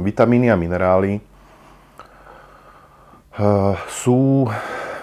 vitamíny 0.00 0.50
a 0.50 0.56
minerály 0.56 1.20
sú 3.88 4.50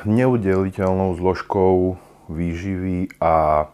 neudeliteľnou 0.05 1.17
zložkou 1.17 1.97
výživy 2.29 3.17
a 3.17 3.65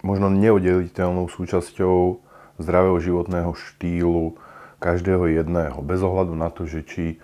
možno 0.00 0.32
neudeliteľnou 0.32 1.28
súčasťou 1.28 2.20
zdravého 2.60 2.98
životného 3.00 3.52
štýlu 3.56 4.36
každého 4.80 5.28
jedného. 5.40 5.80
Bez 5.84 6.00
ohľadu 6.00 6.32
na 6.36 6.48
to, 6.48 6.64
že 6.64 6.84
či 6.88 7.06
e, 7.12 7.16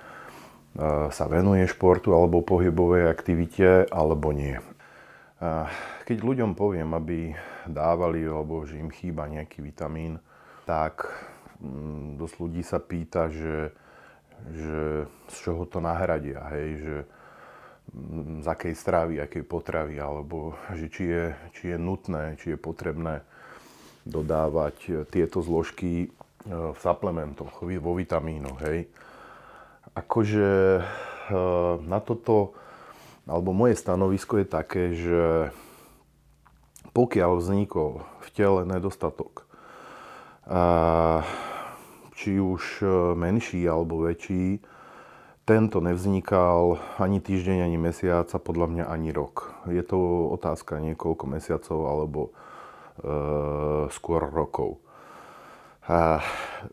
sa 1.09 1.25
venuje 1.29 1.65
športu 1.69 2.13
alebo 2.13 2.45
pohybovej 2.45 3.09
aktivite, 3.09 3.89
alebo 3.89 4.33
nie. 4.33 4.61
Keď 6.09 6.17
ľuďom 6.25 6.57
poviem, 6.57 6.97
aby 6.97 7.37
dávali, 7.69 8.25
alebo 8.25 8.65
že 8.65 8.81
im 8.81 8.89
chýba 8.89 9.29
nejaký 9.29 9.61
vitamín, 9.61 10.17
tak 10.67 11.07
mm, 11.63 12.19
dosť 12.19 12.35
ľudí 12.43 12.63
sa 12.67 12.83
pýta, 12.83 13.31
že, 13.31 13.71
že 14.51 15.07
z 15.31 15.37
čoho 15.41 15.65
to 15.71 15.79
nahradia, 15.79 16.43
hej, 16.53 16.69
že 16.83 16.97
z 18.43 18.47
akej 18.47 18.75
stravy, 18.75 19.23
akej 19.23 19.47
potravy, 19.47 19.97
alebo 20.03 20.59
že 20.75 20.91
či 20.91 21.05
je, 21.07 21.25
či 21.55 21.65
je 21.71 21.79
nutné, 21.79 22.35
či 22.43 22.53
je 22.55 22.59
potrebné 22.59 23.23
dodávať 24.03 25.07
tieto 25.11 25.39
zložky 25.39 26.07
e, 26.07 26.09
v 26.51 26.79
suplementoch, 26.79 27.63
vo 27.63 27.93
vitamínoch, 27.95 28.59
hej. 28.67 28.91
Akože 29.95 30.83
e, 30.83 30.85
na 31.87 31.99
toto, 32.03 32.59
alebo 33.27 33.55
moje 33.55 33.79
stanovisko 33.79 34.43
je 34.43 34.47
také, 34.47 34.85
že 34.95 35.25
pokiaľ 36.91 37.39
vznikol 37.39 38.03
v 38.23 38.29
tele 38.35 38.63
nedostatok, 38.67 39.46
či 42.17 42.39
už 42.41 42.63
e, 42.81 42.87
menší 43.19 43.67
alebo 43.67 44.07
väčší, 44.07 44.63
tento 45.47 45.79
nevznikal 45.79 46.83
ani 46.99 47.23
týždeň, 47.23 47.67
ani 47.71 47.79
mesiac 47.79 48.27
a 48.27 48.39
podľa 48.43 48.67
mňa 48.67 48.85
ani 48.91 49.15
rok. 49.15 49.55
Je 49.71 49.79
to 49.83 50.27
otázka 50.35 50.83
niekoľko 50.83 51.25
mesiacov 51.31 51.79
alebo 51.87 52.21
e, 52.27 52.31
skôr 53.95 54.27
rokov. 54.27 54.83
A 55.87 56.19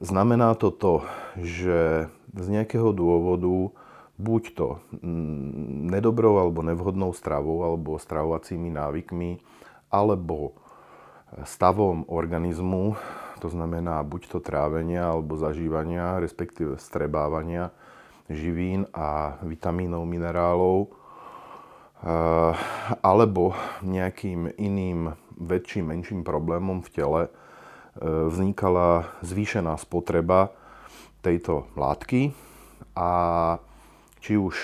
znamená 0.02 0.58
to 0.58 0.74
to, 0.74 1.06
že 1.38 2.10
z 2.34 2.48
nejakého 2.50 2.90
dôvodu 2.98 3.70
buď 4.18 4.44
to 4.58 4.68
mm, 5.02 5.94
nedobrou 5.94 6.42
alebo 6.42 6.66
nevhodnou 6.66 7.14
stravou 7.14 7.62
alebo 7.62 8.02
stravovacími 8.02 8.74
návykmi 8.74 9.38
alebo 9.94 10.58
stavom 11.46 12.06
organizmu, 12.10 12.98
to 13.44 13.52
znamená 13.52 14.00
buď 14.08 14.32
to 14.32 14.40
trávenia 14.40 15.12
alebo 15.12 15.36
zažívania, 15.36 16.16
respektíve 16.24 16.80
strebávania, 16.80 17.76
živín 18.32 18.88
a 18.96 19.36
vitamínov, 19.44 20.08
minerálov, 20.08 20.88
eh, 20.88 22.52
alebo 23.04 23.52
nejakým 23.84 24.48
iným 24.56 25.12
väčším, 25.36 25.92
menším 25.92 26.24
problémom 26.24 26.80
v 26.88 26.90
tele 26.96 27.22
eh, 27.28 27.32
vznikala 28.32 29.12
zvýšená 29.20 29.76
spotreba 29.76 30.56
tejto 31.20 31.68
látky 31.76 32.32
a 32.96 33.12
či 34.24 34.40
už 34.40 34.56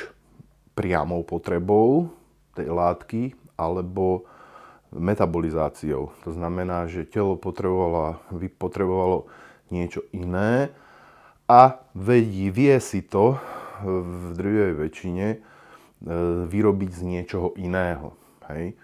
priamou 0.72 1.28
potrebou 1.28 2.16
tej 2.56 2.72
látky 2.72 3.36
alebo 3.60 4.24
metabolizáciou. 4.94 6.14
To 6.26 6.32
znamená, 6.34 6.90
že 6.90 7.06
telo 7.06 7.38
potrebovalo, 7.38 8.20
potrebovalo 8.58 9.30
niečo 9.70 10.02
iné, 10.14 10.74
a 11.50 11.82
vedí, 11.98 12.54
vie 12.54 12.78
si 12.78 13.02
to 13.02 13.42
v 13.82 14.38
druhej 14.38 14.78
väčšine 14.78 15.28
e, 15.34 15.38
vyrobiť 16.46 16.90
z 16.94 17.02
niečoho 17.02 17.58
iného. 17.58 18.14
Hej. 18.54 18.78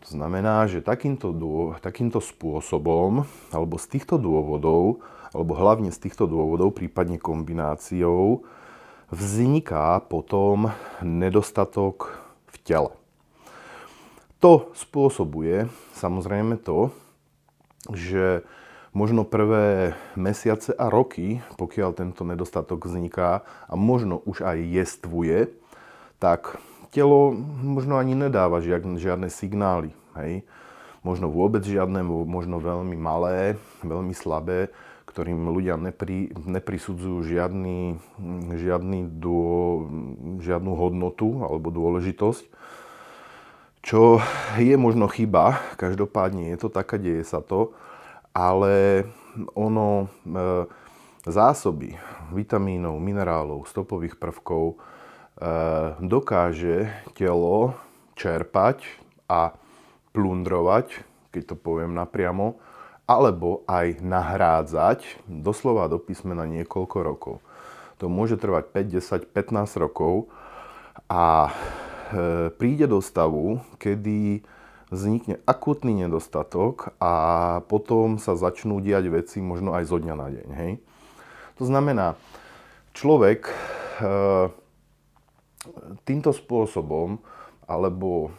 To 0.00 0.16
znamená, 0.16 0.64
že 0.64 0.80
takýmto, 0.80 1.36
takýmto 1.84 2.24
spôsobom, 2.24 3.28
alebo 3.52 3.76
z 3.76 3.86
týchto 3.92 4.16
dôvodov, 4.16 5.04
alebo 5.36 5.52
hlavne 5.60 5.92
z 5.92 6.08
týchto 6.08 6.24
dôvodov, 6.24 6.72
prípadne 6.72 7.20
kombináciou, 7.20 8.48
vzniká 9.12 10.00
potom 10.00 10.72
nedostatok 11.04 12.16
v 12.48 12.56
tele. 12.64 12.92
To 14.46 14.70
spôsobuje 14.78 15.66
samozrejme 15.98 16.62
to, 16.62 16.94
že 17.90 18.46
možno 18.94 19.26
prvé 19.26 19.98
mesiace 20.14 20.70
a 20.70 20.86
roky, 20.86 21.42
pokiaľ 21.58 21.90
tento 21.98 22.22
nedostatok 22.22 22.86
vzniká 22.86 23.42
a 23.66 23.74
možno 23.74 24.22
už 24.22 24.46
aj 24.46 24.62
jestvuje, 24.62 25.50
tak 26.22 26.62
telo 26.94 27.34
možno 27.58 27.98
ani 27.98 28.14
nedáva 28.14 28.62
žiadne, 28.62 29.26
signály. 29.34 29.90
Hej? 30.14 30.46
Možno 31.02 31.26
vôbec 31.26 31.66
žiadne, 31.66 32.06
možno 32.06 32.62
veľmi 32.62 32.94
malé, 32.94 33.58
veľmi 33.82 34.14
slabé, 34.14 34.70
ktorým 35.10 35.42
ľudia 35.50 35.74
nepri, 35.74 36.30
neprisudzujú 36.38 37.34
žiadny, 37.34 37.98
žiadny 38.54 39.10
dô, 39.10 39.90
žiadnu 40.38 40.70
hodnotu 40.70 41.42
alebo 41.42 41.74
dôležitosť. 41.74 42.54
Čo 43.86 44.18
je 44.58 44.74
možno 44.74 45.06
chyba, 45.06 45.62
každopádne 45.78 46.50
je 46.50 46.58
to 46.58 46.68
tak 46.74 46.90
a 46.90 46.98
deje 46.98 47.22
sa 47.22 47.38
to 47.38 47.70
ale 48.36 49.08
ono 49.56 50.04
e, 50.04 50.06
zásoby 51.24 51.96
vitamínov, 52.36 53.00
minerálov, 53.00 53.64
stopových 53.64 54.20
prvkov 54.20 54.64
e, 54.72 54.76
dokáže 56.04 56.92
telo 57.16 57.72
čerpať 58.12 58.84
a 59.24 59.56
plundrovať, 60.12 61.00
keď 61.32 61.42
to 61.52 61.56
poviem 61.56 61.96
napriamo, 61.96 62.60
alebo 63.08 63.64
aj 63.64 64.04
nahrádzať 64.04 65.24
doslova 65.24 65.88
do 65.88 65.96
písmena 65.96 66.44
niekoľko 66.44 66.98
rokov. 67.00 67.36
To 68.04 68.12
môže 68.12 68.36
trvať 68.36 68.68
5, 68.68 69.32
10, 69.32 69.32
15 69.32 69.80
rokov 69.80 70.28
a 71.08 71.48
príde 72.60 72.86
do 72.86 73.02
stavu, 73.02 73.62
kedy 73.82 74.46
vznikne 74.90 75.42
akútny 75.42 75.98
nedostatok 75.98 76.94
a 77.02 77.12
potom 77.66 78.22
sa 78.22 78.38
začnú 78.38 78.78
diať 78.78 79.10
veci 79.10 79.42
možno 79.42 79.74
aj 79.74 79.84
zo 79.90 79.98
dňa 79.98 80.14
na 80.14 80.28
deň. 80.30 80.48
Hej? 80.54 80.72
To 81.58 81.64
znamená, 81.66 82.14
človek 82.94 83.50
e, 83.50 83.54
týmto 86.06 86.30
spôsobom 86.30 87.18
alebo 87.66 88.30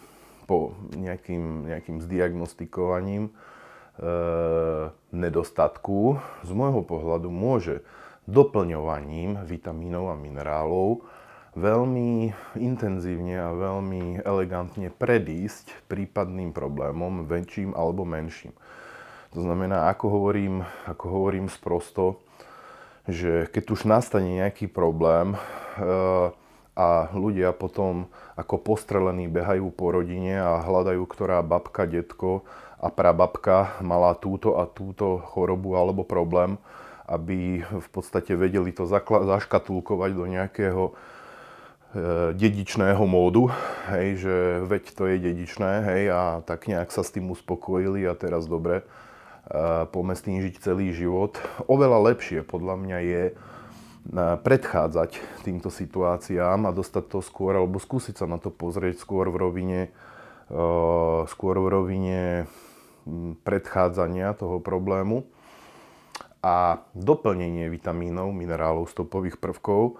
po 0.47 0.71
nejakým, 0.95 1.67
nejakým 1.67 1.99
zdiagnostikovaním 1.99 3.27
e, 3.27 3.31
nedostatku 5.11 6.15
z 6.47 6.51
môjho 6.55 6.81
pohľadu 6.87 7.27
môže 7.27 7.83
doplňovaním 8.23 9.43
vitamínov 9.43 10.11
a 10.11 10.15
minerálov 10.15 11.03
veľmi 11.57 12.29
intenzívne 12.61 13.41
a 13.41 13.49
veľmi 13.49 14.21
elegantne 14.21 14.93
predísť 14.93 15.89
prípadným 15.89 16.53
problémom, 16.53 17.25
väčším 17.25 17.73
alebo 17.73 18.05
menším. 18.05 18.53
To 19.33 19.41
znamená, 19.41 19.89
ako 19.89 20.05
hovorím, 20.07 20.61
ako 20.85 21.05
hovorím 21.09 21.49
sprosto, 21.49 22.21
že 23.09 23.49
keď 23.49 23.63
už 23.73 23.89
nastane 23.89 24.37
nejaký 24.37 24.69
problém 24.69 25.33
e, 25.33 25.37
a 26.77 26.87
ľudia 27.11 27.57
potom 27.57 28.05
ako 28.37 28.61
postrelení 28.61 29.25
behajú 29.25 29.73
po 29.73 29.97
rodine 29.97 30.37
a 30.37 30.61
hľadajú, 30.61 31.03
ktorá 31.09 31.41
babka, 31.41 31.89
detko 31.89 32.45
a 32.77 32.93
prababka 32.93 33.81
mala 33.81 34.13
túto 34.13 34.61
a 34.61 34.69
túto 34.69 35.17
chorobu 35.33 35.73
alebo 35.73 36.05
problém, 36.05 36.61
aby 37.09 37.65
v 37.65 37.87
podstate 37.89 38.37
vedeli 38.37 38.69
to 38.69 38.85
zaškatulkovať 38.85 40.11
do 40.13 40.25
nejakého 40.29 40.83
dedičného 42.37 43.01
módu, 43.09 43.49
hej, 43.89 44.21
že 44.21 44.35
veď 44.69 44.83
to 44.93 45.03
je 45.09 45.15
dedičné, 45.17 45.71
hej, 45.81 46.03
a 46.13 46.21
tak 46.45 46.69
nejak 46.69 46.93
sa 46.93 47.01
s 47.01 47.09
tým 47.09 47.33
uspokojili 47.33 48.05
a 48.05 48.13
teraz 48.13 48.45
dobre, 48.45 48.85
e, 49.49 49.85
poďme 49.89 50.13
s 50.13 50.21
tým 50.21 50.37
žiť 50.43 50.55
celý 50.61 50.93
život. 50.93 51.35
Oveľa 51.65 52.13
lepšie 52.13 52.45
podľa 52.45 52.75
mňa 52.77 52.97
je 53.01 53.23
e, 53.29 53.33
predchádzať 54.17 55.17
týmto 55.41 55.73
situáciám 55.73 56.69
a 56.69 56.75
dostať 56.75 57.17
to 57.17 57.19
skôr, 57.25 57.57
alebo 57.57 57.81
skúsiť 57.81 58.21
sa 58.21 58.25
na 58.29 58.37
to 58.37 58.53
pozrieť 58.53 59.01
skôr 59.01 59.33
v 59.33 59.37
rovine, 59.41 59.81
skôr 61.27 61.59
v 61.59 61.67
rovine 61.67 62.47
predchádzania 63.43 64.31
toho 64.35 64.63
problému 64.63 65.27
a 66.39 66.87
doplnenie 66.95 67.67
vitamínov, 67.67 68.31
minerálov, 68.31 68.87
stopových 68.87 69.43
prvkov, 69.43 69.99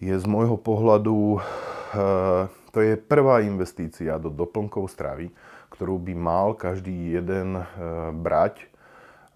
je 0.00 0.16
z 0.16 0.26
môjho 0.26 0.56
pohľadu, 0.56 1.36
eh, 1.36 2.48
to 2.72 2.78
je 2.80 2.96
prvá 2.96 3.44
investícia 3.44 4.16
do 4.16 4.32
doplnkov 4.32 4.88
stravy, 4.88 5.28
ktorú 5.68 6.00
by 6.00 6.14
mal 6.16 6.56
každý 6.56 7.20
jeden 7.20 7.60
eh, 7.60 7.64
brať 8.16 8.66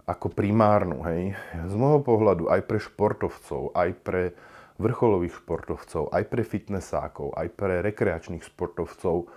ako 0.04 0.28
primárnu, 0.32 1.00
hej, 1.08 1.32
z 1.64 1.74
môjho 1.76 2.04
pohľadu 2.04 2.52
aj 2.52 2.60
pre 2.68 2.76
športovcov, 2.76 3.72
aj 3.72 3.90
pre 4.04 4.22
vrcholových 4.76 5.40
športovcov, 5.40 6.12
aj 6.12 6.24
pre 6.28 6.42
fitnessákov, 6.44 7.32
aj 7.32 7.48
pre 7.56 7.80
rekreačných 7.80 8.44
športovcov 8.44 9.30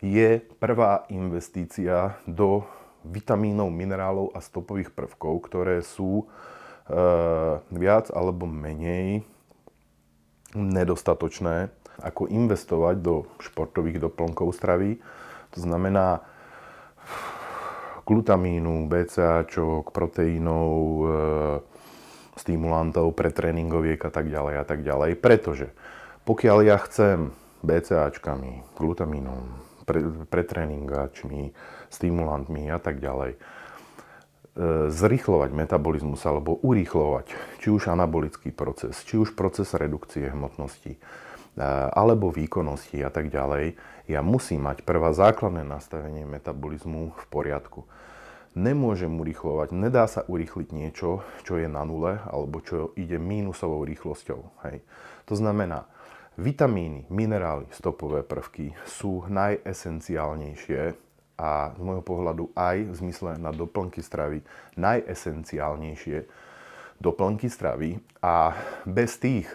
je 0.00 0.40
prvá 0.58 1.04
investícia 1.12 2.16
do 2.24 2.64
vitamínov, 3.04 3.68
minerálov 3.68 4.32
a 4.32 4.40
stopových 4.40 4.92
prvkov, 4.96 5.44
ktoré 5.46 5.84
sú 5.84 6.24
e, 6.24 6.96
viac 7.68 8.08
alebo 8.08 8.48
menej 8.48 9.24
nedostatočné, 10.54 11.70
ako 12.00 12.26
investovať 12.26 12.96
do 12.98 13.28
športových 13.38 14.00
doplnkov 14.00 14.56
stravy. 14.56 14.98
To 15.54 15.58
znamená 15.60 16.24
glutamínu, 18.08 18.90
BCAčok, 18.90 19.94
proteínov, 19.94 20.74
e, 20.74 21.04
stimulantov 22.40 23.12
pre 23.14 23.30
tréningoviek 23.30 24.00
a 24.00 24.10
tak 24.10 24.32
ďalej 24.32 24.54
a 24.58 24.64
tak 24.64 24.80
ďalej. 24.82 25.20
Pretože 25.20 25.70
pokiaľ 26.24 26.58
ja 26.66 26.78
chcem 26.80 27.30
BCAčkami, 27.60 28.80
glutamínom, 28.80 29.44
pre, 29.84 30.00
pretréningačmi, 30.26 31.52
stimulantmi 31.92 32.72
a 32.72 32.78
tak 32.80 32.98
ďalej, 32.98 33.36
e, 34.56 34.90
zrýchlovať 34.90 35.50
metabolizmus 35.54 36.20
alebo 36.26 36.58
urýchlovať 36.60 37.32
či 37.62 37.68
už 37.70 37.90
anabolický 37.90 38.50
proces, 38.50 39.00
či 39.06 39.16
už 39.20 39.38
proces 39.38 39.72
redukcie 39.74 40.30
hmotnosti, 40.30 40.96
e, 40.96 41.00
alebo 41.94 42.34
výkonnosti 42.34 42.98
a 43.02 43.10
tak 43.10 43.30
ďalej, 43.30 43.78
ja 44.10 44.20
musím 44.26 44.66
mať 44.66 44.82
prvá 44.82 45.14
základné 45.14 45.62
nastavenie 45.62 46.26
metabolizmu 46.26 47.14
v 47.14 47.24
poriadku. 47.30 47.86
Nemôžem 48.58 49.14
urýchlovať, 49.14 49.70
nedá 49.70 50.10
sa 50.10 50.26
urýchliť 50.26 50.74
niečo, 50.74 51.22
čo 51.46 51.54
je 51.54 51.70
na 51.70 51.86
nule 51.86 52.18
alebo 52.26 52.58
čo 52.58 52.90
ide 52.98 53.14
mínusovou 53.14 53.86
rýchlosťou. 53.86 54.66
Hej. 54.66 54.82
To 55.30 55.38
znamená, 55.38 55.86
vitamíny, 56.34 57.06
minerály, 57.06 57.70
stopové 57.70 58.26
prvky 58.26 58.74
sú 58.90 59.22
najesenciálnejšie 59.30 61.09
a 61.40 61.72
z 61.72 61.80
môjho 61.80 62.04
pohľadu 62.04 62.52
aj 62.52 62.84
v 62.84 62.94
zmysle 63.00 63.40
na 63.40 63.48
doplnky 63.48 64.04
stravy 64.04 64.44
najesenciálnejšie 64.76 66.28
doplnky 67.00 67.48
stravy. 67.48 67.96
A 68.20 68.52
bez 68.84 69.16
tých, 69.16 69.48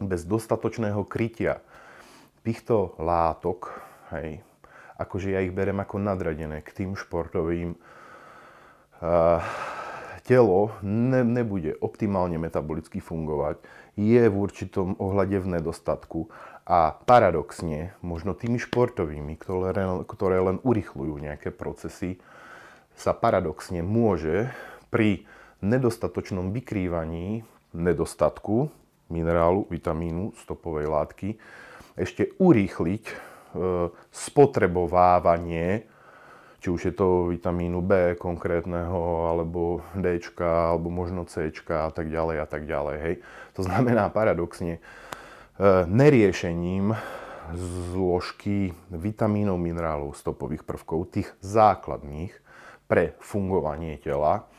bez 0.00 0.24
dostatočného 0.24 1.04
krytia 1.04 1.60
týchto 2.40 2.96
látok, 2.96 3.76
hej, 4.16 4.40
akože 4.96 5.36
ja 5.36 5.44
ich 5.44 5.52
berem 5.52 5.76
ako 5.76 6.00
nadradené 6.00 6.64
k 6.64 6.72
tým 6.72 6.96
športovým, 6.96 7.76
uh, 7.76 9.44
telo 10.24 10.72
ne, 10.80 11.20
nebude 11.22 11.76
optimálne 11.78 12.40
metabolicky 12.40 13.04
fungovať, 13.04 13.60
je 14.00 14.24
v 14.24 14.34
určitom 14.34 14.96
ohľade 14.96 15.44
v 15.44 15.60
nedostatku 15.60 16.32
a 16.66 16.98
paradoxne, 17.06 17.94
možno 18.02 18.34
tými 18.34 18.58
športovými, 18.58 19.38
ktoré, 19.38 19.70
ktoré 20.10 20.42
len 20.42 20.58
urychľujú 20.66 21.14
nejaké 21.22 21.54
procesy, 21.54 22.18
sa 22.98 23.14
paradoxne 23.14 23.86
môže 23.86 24.50
pri 24.90 25.22
nedostatočnom 25.62 26.50
vykrývaní 26.50 27.46
nedostatku 27.70 28.72
minerálu, 29.06 29.70
vitamínu, 29.70 30.34
stopovej 30.42 30.90
látky, 30.90 31.28
ešte 31.94 32.34
urýchliť 32.42 33.04
e, 33.06 33.14
spotrebovávanie, 34.10 35.86
či 36.58 36.68
už 36.72 36.80
je 36.90 36.94
to 36.96 37.30
vitamínu 37.30 37.78
B 37.78 38.18
konkrétneho, 38.18 39.30
alebo 39.30 39.86
D, 39.94 40.18
alebo 40.42 40.88
možno 40.90 41.22
C 41.30 41.46
a 41.70 41.90
tak 41.94 42.10
ďalej 42.10 42.36
a 42.42 42.46
tak 42.50 42.66
ďalej. 42.66 42.96
Hej. 42.98 43.14
To 43.54 43.62
znamená 43.62 44.10
paradoxne, 44.10 44.82
neriešením 45.88 46.92
zložky 47.56 48.74
vitamínov, 48.90 49.56
minerálov, 49.56 50.18
stopových 50.18 50.66
prvkov, 50.66 51.14
tých 51.14 51.28
základných 51.40 52.34
pre 52.90 53.14
fungovanie 53.22 53.98
tela, 54.02 54.50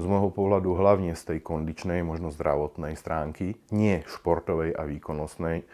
z 0.00 0.04
môjho 0.08 0.32
pohľadu 0.32 0.72
hlavne 0.72 1.12
z 1.12 1.22
tej 1.36 1.38
kondičnej, 1.44 2.00
možno 2.00 2.32
zdravotnej 2.32 2.96
stránky, 2.96 3.60
nie 3.70 4.00
športovej 4.08 4.72
a 4.72 4.88
výkonnostnej, 4.88 5.68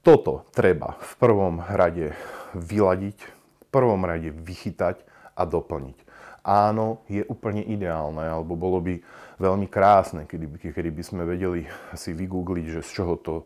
toto 0.00 0.48
treba 0.54 0.96
v 0.96 1.12
prvom 1.20 1.60
rade 1.60 2.16
vyladiť, 2.56 3.18
v 3.20 3.66
prvom 3.68 4.00
rade 4.06 4.32
vychytať 4.32 5.02
a 5.36 5.42
doplniť. 5.44 5.98
Áno, 6.40 7.04
je 7.10 7.20
úplne 7.28 7.60
ideálne, 7.60 8.24
alebo 8.24 8.56
bolo 8.56 8.80
by 8.80 8.96
veľmi 9.36 9.68
krásne, 9.68 10.24
kedy, 10.24 10.72
kedy 10.72 10.90
sme 11.04 11.28
vedeli 11.28 11.68
si 11.92 12.16
vygoogliť, 12.16 12.80
že 12.80 12.86
z 12.86 12.90
čoho 12.96 13.14
to 13.20 13.44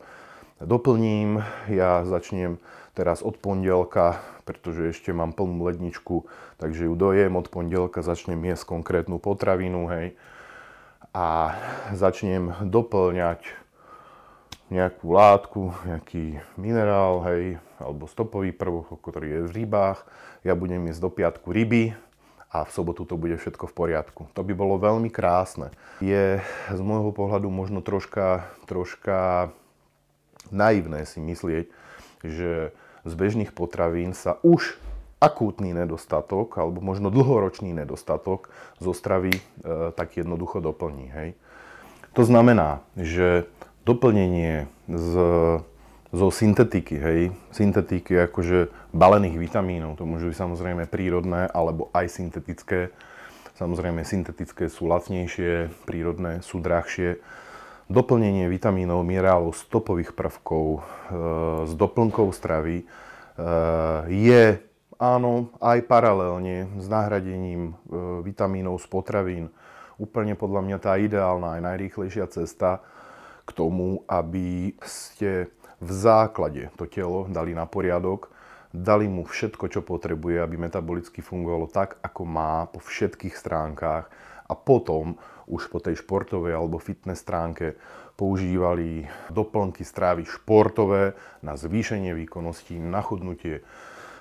doplním. 0.66 1.44
Ja 1.70 2.04
začnem 2.04 2.58
teraz 2.92 3.20
od 3.20 3.38
pondelka, 3.38 4.22
pretože 4.44 4.92
ešte 4.94 5.10
mám 5.10 5.32
plnú 5.32 5.64
ledničku, 5.66 6.28
takže 6.60 6.86
ju 6.86 6.94
dojem 6.94 7.34
od 7.34 7.50
pondelka, 7.50 8.04
začnem 8.04 8.38
jesť 8.44 8.76
konkrétnu 8.78 9.18
potravinu, 9.18 9.88
hej, 9.90 10.06
a 11.14 11.54
začnem 11.94 12.58
doplňať 12.66 13.46
nejakú 14.72 15.06
látku, 15.14 15.70
nejaký 15.86 16.42
minerál, 16.58 17.22
hej, 17.30 17.62
alebo 17.78 18.10
stopový 18.10 18.50
prvok, 18.50 18.98
ktorý 18.98 19.28
je 19.30 19.40
v 19.46 19.54
rybách. 19.62 20.02
Ja 20.42 20.58
budem 20.58 20.90
jesť 20.90 21.00
do 21.06 21.10
piatku 21.14 21.54
ryby 21.54 21.94
a 22.50 22.66
v 22.66 22.70
sobotu 22.74 23.06
to 23.06 23.14
bude 23.14 23.38
všetko 23.38 23.70
v 23.70 23.76
poriadku. 23.76 24.22
To 24.34 24.42
by 24.42 24.52
bolo 24.58 24.74
veľmi 24.78 25.06
krásne. 25.10 25.70
Je 26.02 26.42
z 26.70 26.80
môjho 26.82 27.14
pohľadu 27.14 27.46
možno 27.46 27.78
troška, 27.78 28.50
troška 28.66 29.50
naivné 30.50 31.06
si 31.08 31.22
myslieť, 31.22 31.66
že 32.24 32.72
z 33.04 33.12
bežných 33.12 33.52
potravín 33.52 34.16
sa 34.16 34.40
už 34.40 34.80
akútny 35.20 35.72
nedostatok 35.72 36.60
alebo 36.60 36.84
možno 36.84 37.08
dlhoročný 37.08 37.72
nedostatok 37.72 38.52
zo 38.76 38.92
stravy 38.92 39.40
e, 39.40 39.42
tak 39.96 40.20
jednoducho 40.20 40.60
doplní. 40.60 41.08
Hej. 41.12 41.28
To 42.12 42.22
znamená, 42.22 42.84
že 42.94 43.48
doplnenie 43.88 44.68
z, 44.88 45.12
zo 46.14 46.28
syntetiky, 46.30 46.96
hej, 46.96 47.20
syntetiky 47.50 48.14
akože 48.30 48.70
balených 48.94 49.36
vitamínov, 49.36 49.98
to 49.98 50.06
môžu 50.06 50.30
byť 50.30 50.38
samozrejme 50.38 50.84
prírodné 50.86 51.50
alebo 51.50 51.90
aj 51.90 52.06
syntetické. 52.06 52.94
Samozrejme 53.54 54.02
syntetické 54.02 54.66
sú 54.66 54.90
lacnejšie, 54.90 55.70
prírodné 55.86 56.42
sú 56.42 56.58
drahšie. 56.58 57.22
Doplnenie 57.84 58.48
vitamínov, 58.48 59.04
minerálov, 59.04 59.52
stopových 59.52 60.16
prvkov 60.16 60.66
e, 60.76 60.80
s 61.68 61.72
doplnkou 61.76 62.32
stravy 62.32 62.80
e, 62.80 62.84
je 64.08 64.56
áno 64.96 65.52
aj 65.60 65.84
paralelne 65.84 66.70
s 66.80 66.86
nahradením 66.88 67.72
e, 67.72 67.72
vitamínov 68.24 68.80
z 68.80 68.86
potravín. 68.88 69.44
Úplne 70.00 70.32
podľa 70.32 70.60
mňa 70.64 70.78
tá 70.80 70.96
ideálna 70.96 71.60
aj 71.60 71.60
najrýchlejšia 71.60 72.26
cesta, 72.32 72.80
k 73.44 73.50
tomu, 73.52 74.02
aby 74.08 74.72
ste 74.84 75.52
v 75.78 75.90
základe 75.92 76.72
to 76.80 76.88
telo 76.88 77.28
dali 77.28 77.52
na 77.52 77.68
poriadok, 77.68 78.32
dali 78.72 79.06
mu 79.06 79.28
všetko, 79.28 79.68
čo 79.68 79.84
potrebuje, 79.84 80.40
aby 80.40 80.56
metabolicky 80.56 81.20
fungovalo 81.20 81.68
tak, 81.68 82.00
ako 82.00 82.22
má 82.24 82.64
po 82.72 82.80
všetkých 82.80 83.36
stránkach 83.36 84.08
a 84.48 84.52
potom 84.52 85.16
už 85.44 85.68
po 85.68 85.80
tej 85.80 86.00
športovej 86.00 86.56
alebo 86.56 86.80
fitness 86.80 87.20
stránke 87.20 87.76
používali 88.14 89.04
doplnky 89.28 89.82
strávy 89.82 90.24
športové 90.24 91.18
na 91.42 91.58
zvýšenie 91.58 92.14
výkonnosti, 92.14 92.78
na 92.78 93.02
chudnutie, 93.02 93.66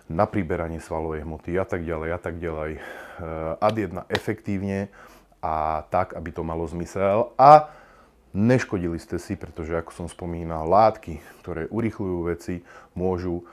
na 0.10 0.26
priberanie 0.28 0.82
svalovej 0.84 1.24
hmoty 1.24 1.56
a 1.56 1.66
tak 1.66 1.86
ďalej 1.86 2.10
a 2.12 2.20
tak 2.20 2.36
ďalej. 2.42 2.72
E, 2.76 2.82
ad 3.62 3.76
jedna 3.78 4.04
efektívne 4.10 4.90
a 5.40 5.86
tak, 5.88 6.18
aby 6.18 6.30
to 6.34 6.42
malo 6.44 6.66
zmysel 6.68 7.32
a 7.38 7.72
Neškodili 8.34 8.98
ste 8.98 9.22
si, 9.22 9.38
pretože 9.38 9.78
ako 9.78 9.94
som 9.94 10.08
spomínal, 10.10 10.66
látky, 10.66 11.22
ktoré 11.46 11.70
urychľujú 11.70 12.20
veci, 12.26 12.66
môžu 12.98 13.46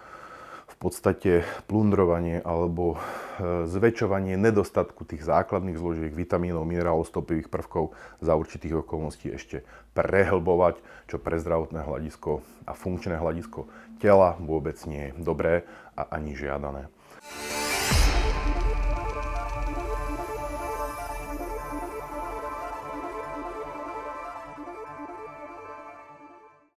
podstate 0.80 1.44
plundrovanie 1.68 2.40
alebo 2.40 2.96
e, 2.96 3.68
zväčšovanie 3.68 4.40
nedostatku 4.40 5.04
tých 5.04 5.28
základných 5.28 5.76
zložiek 5.76 6.08
vitamínov, 6.08 6.64
minerálov, 6.64 7.04
stopových 7.04 7.52
prvkov 7.52 7.92
za 8.24 8.32
určitých 8.32 8.80
okolností 8.80 9.28
ešte 9.28 9.68
prehlbovať, 9.92 10.80
čo 11.04 11.20
pre 11.20 11.36
zdravotné 11.36 11.84
hľadisko 11.84 12.40
a 12.64 12.72
funkčné 12.72 13.20
hľadisko 13.20 13.68
tela 14.00 14.40
vôbec 14.40 14.80
nie 14.88 15.12
je 15.12 15.16
dobré 15.20 15.68
a 15.92 16.16
ani 16.16 16.32
žiadané. 16.32 16.88